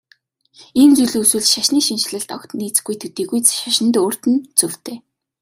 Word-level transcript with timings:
Ийм 0.81 0.91
зүйл 0.97 1.15
үүсвэл 1.19 1.47
шашны 1.53 1.79
шинэчлэлд 1.87 2.29
огт 2.35 2.51
нийцэхгүй 2.59 2.95
төдийгүй 2.99 3.39
шашинд 3.59 3.95
өөрт 4.01 4.23
нь 4.31 4.43
цөвтэй. 4.59 4.97